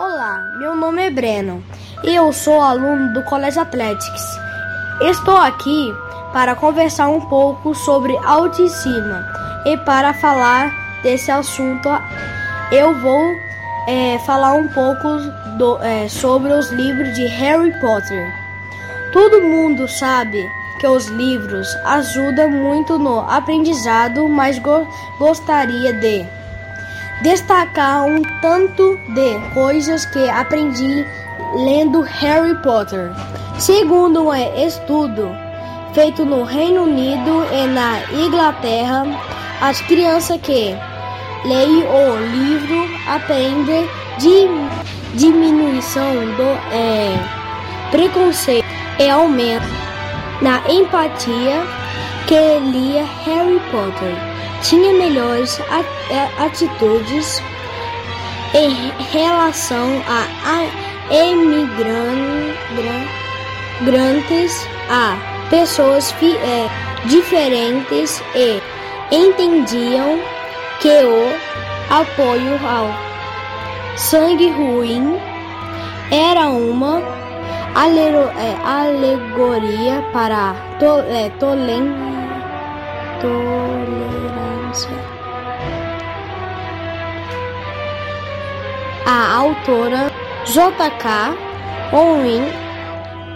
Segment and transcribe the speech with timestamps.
[0.00, 1.60] Olá, meu nome é Breno
[2.04, 4.38] e eu sou aluno do Colégio Athletics.
[5.00, 5.92] Estou aqui
[6.32, 9.26] para conversar um pouco sobre autoestima
[9.66, 10.72] e para falar
[11.02, 11.88] desse assunto
[12.70, 13.20] eu vou
[13.88, 15.18] é, falar um pouco
[15.58, 18.32] do, é, sobre os livros de Harry Potter.
[19.12, 20.40] Todo mundo sabe
[20.78, 24.86] que os livros ajudam muito no aprendizado, mas go
[25.18, 26.37] gostaria de
[27.22, 31.04] destacar um tanto de coisas que aprendi
[31.54, 33.10] lendo Harry Potter.
[33.58, 35.30] Segundo um estudo
[35.92, 39.06] feito no Reino Unido e na Inglaterra,
[39.60, 40.76] as crianças que
[41.44, 43.88] leem o livro aprendem
[44.18, 44.48] de
[45.14, 47.18] diminuição do é,
[47.90, 48.66] preconceito
[48.98, 49.66] e aumento
[50.40, 51.62] na empatia
[52.26, 54.37] que lia Harry Potter.
[54.62, 55.60] Tinha melhores
[56.38, 57.42] atitudes
[58.54, 60.26] em relação a
[61.14, 61.86] imigrantes,
[64.90, 65.16] a
[65.48, 66.68] pessoas é,
[67.06, 68.60] diferentes e
[69.14, 70.18] entendiam
[70.80, 71.32] que o
[71.90, 72.88] apoio ao
[73.96, 75.18] sangue ruim
[76.10, 77.00] era uma
[78.36, 81.30] é, alegoria para to, é,
[89.06, 90.10] A autora
[90.44, 91.36] J.K.
[91.90, 92.52] Rowling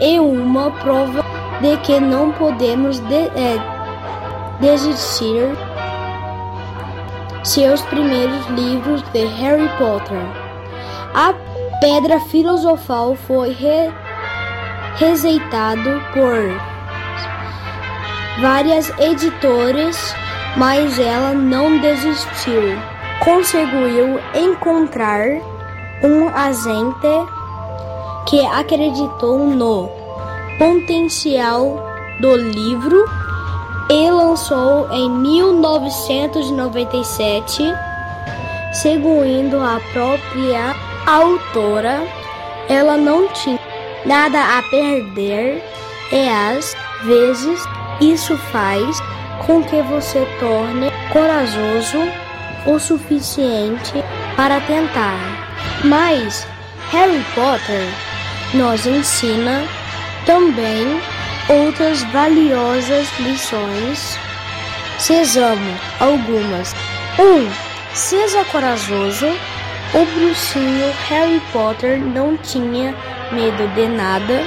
[0.00, 1.24] é uma prova
[1.60, 3.58] de que não podemos de, é,
[4.60, 5.46] desistir
[7.44, 10.18] seus primeiros livros de Harry Potter.
[11.14, 11.32] A
[11.80, 13.92] Pedra Filosofal foi re,
[14.96, 16.70] rejeitado por
[18.40, 20.14] várias editoras,
[20.56, 22.76] mas ela não desistiu.
[23.20, 25.28] Conseguiu encontrar
[26.02, 27.06] um agente
[28.26, 29.88] que acreditou no
[30.58, 31.78] potencial
[32.20, 33.04] do livro
[33.90, 37.62] e lançou em 1997,
[38.72, 40.74] segundo a própria
[41.06, 42.02] autora,
[42.68, 43.60] ela não tinha
[44.06, 45.62] nada a perder
[46.12, 47.62] e às vezes
[48.00, 49.02] isso faz
[49.46, 51.98] com que você torne corajoso
[52.66, 54.04] o suficiente
[54.36, 55.18] para tentar.
[55.84, 56.46] Mas
[56.92, 57.88] Harry Potter
[58.54, 59.64] nos ensina
[60.26, 61.00] também
[61.48, 64.18] outras valiosas lições.
[64.98, 66.74] Sejamos algumas.
[67.18, 67.22] 1.
[67.22, 67.50] Um,
[67.94, 69.26] seja corajoso.
[69.92, 72.94] O bruxinho Harry Potter não tinha
[73.32, 74.44] medo de nada.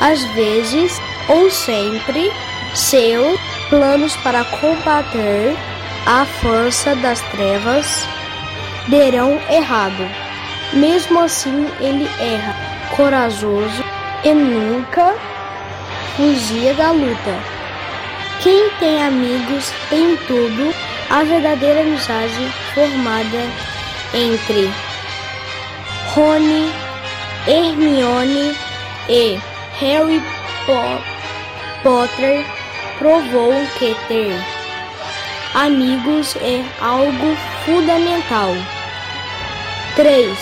[0.00, 0.98] Às vezes,
[1.28, 2.32] ou sempre,
[2.74, 3.38] seus
[3.68, 5.56] planos para combater
[6.06, 8.06] a força das trevas
[8.88, 10.08] derão errado.
[10.72, 12.54] Mesmo assim, ele erra,
[12.96, 13.84] corajoso
[14.24, 15.14] e nunca
[16.16, 17.56] fugia da luta.
[18.42, 20.74] Quem tem amigos tem tudo,
[21.10, 23.42] a verdadeira amizade formada
[24.14, 24.70] entre
[26.14, 26.70] Rony,
[27.46, 28.56] Hermione
[29.08, 29.38] e
[29.80, 30.22] Harry
[31.82, 32.55] Potter
[32.98, 34.56] Provou que ter
[35.56, 38.54] amigos é algo fundamental.
[39.96, 40.38] 3.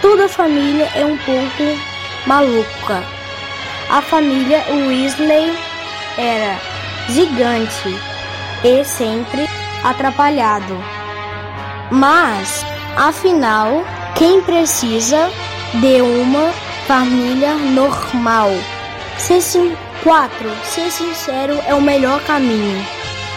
[0.00, 1.80] Toda família é um pouco
[2.26, 3.04] maluca.
[3.88, 5.56] A família Weasley
[6.18, 6.58] era
[7.08, 7.96] gigante
[8.64, 9.48] e sempre
[9.84, 10.76] atrapalhado.
[11.92, 12.66] Mas,
[12.96, 13.84] afinal,
[14.16, 15.30] quem precisa
[15.74, 16.52] de uma
[16.86, 18.50] família normal
[19.18, 19.40] se
[20.02, 20.50] 4.
[20.64, 22.84] Ser sincero é o melhor caminho.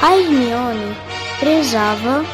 [0.00, 0.96] A Hermione
[1.38, 2.24] prezava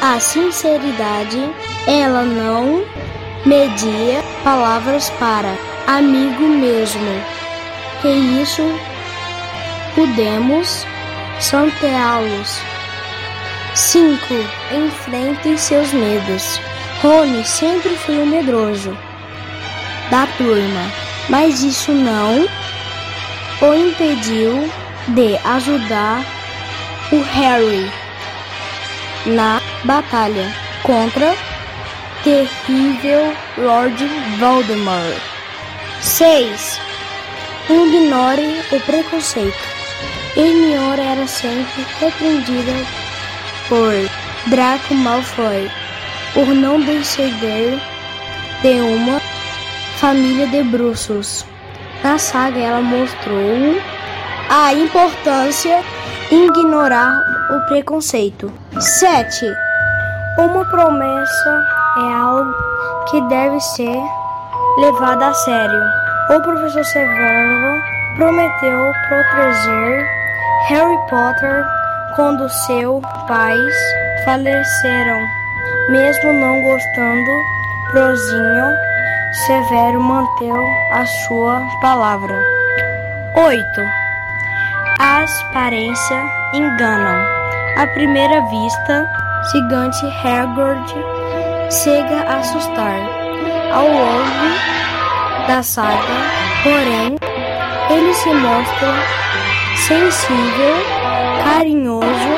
[0.00, 1.50] a sinceridade,
[1.86, 2.84] ela não
[3.44, 5.56] media palavras para
[5.86, 7.22] amigo mesmo.
[8.00, 8.62] Que isso
[9.94, 10.86] podemos
[11.40, 12.60] santeá-los.
[13.74, 14.18] 5.
[14.72, 16.60] Enfrente seus medos.
[17.02, 18.96] Rony sempre foi o medroso
[20.10, 20.92] da turma,
[21.28, 22.46] mas isso não
[23.62, 24.68] o impediu
[25.08, 26.24] de ajudar
[27.12, 27.88] o Harry
[29.24, 31.32] na batalha contra
[32.24, 34.04] terrível Lord
[34.40, 35.16] Voldemort.
[36.00, 36.80] 6.
[37.70, 39.72] Ignore o preconceito.
[40.36, 42.72] Hermione era sempre repreendida
[43.68, 43.92] por
[44.50, 45.70] Draco Malfoy
[46.34, 47.78] por não descender
[48.62, 49.20] de uma
[49.98, 51.51] família de bruxos.
[52.02, 53.80] Na saga, ela mostrou
[54.50, 55.82] a importância
[56.28, 58.52] de ignorar o preconceito.
[58.78, 59.46] 7.
[60.38, 61.64] Uma promessa
[61.96, 62.54] é algo
[63.08, 64.02] que deve ser
[64.78, 65.82] levada a sério.
[66.30, 67.82] O professor Severo
[68.16, 70.06] prometeu proteger
[70.68, 71.64] Harry Potter
[72.16, 73.74] quando seus pais
[74.24, 75.20] faleceram.
[75.88, 77.30] Mesmo não gostando,
[77.92, 78.91] Prozinho
[79.32, 80.52] Severo manteve
[80.92, 82.38] a sua palavra.
[83.34, 83.64] 8.
[85.00, 87.24] As aparências enganam.
[87.78, 89.08] À primeira vista,
[89.50, 90.94] gigante Hagrid
[91.70, 92.94] chega a assustar.
[93.72, 95.96] Ao longo da saga,
[96.62, 97.16] porém,
[97.88, 98.94] ele se mostra
[99.76, 100.74] sensível,
[101.42, 102.32] carinhoso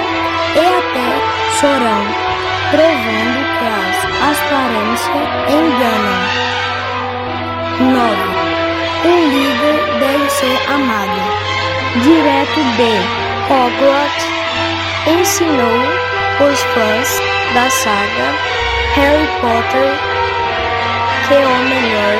[0.54, 2.04] e até chorão,
[2.70, 6.43] provando que as aparências enganam.
[7.80, 8.44] 9.
[9.04, 11.20] Um líder deve ser amado.
[12.02, 12.92] Direto de
[13.50, 14.26] Hogwarts
[15.06, 15.78] ensinou
[16.40, 17.20] os fãs
[17.54, 18.28] da saga
[18.94, 20.14] Harry Potter
[21.28, 22.16] que o melhor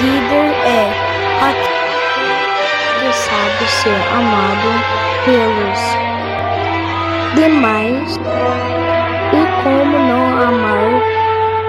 [0.00, 0.92] líder é
[1.40, 1.82] aquele
[3.00, 4.70] que sabe ser amado
[5.24, 5.82] pelos
[7.34, 8.18] demais
[9.32, 10.92] e como não amar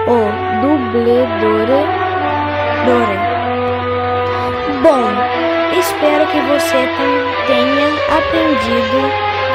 [0.06, 0.18] o
[0.60, 2.03] dubledore.
[4.82, 5.08] Bom,
[5.78, 6.86] espero que você
[7.46, 9.00] tenha aprendido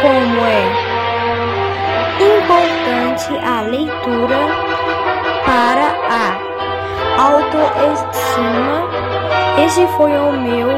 [0.02, 0.90] como é
[2.20, 4.40] importante a leitura
[5.46, 6.24] para a
[7.22, 8.90] autoestima.
[9.64, 10.70] Esse foi o meu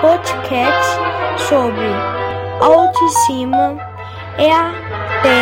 [0.00, 0.98] podcast
[1.36, 1.90] sobre
[2.62, 3.76] autoestima
[4.38, 5.40] e até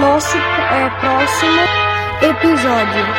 [0.00, 1.81] nosso é, próximo
[2.22, 3.12] episódio.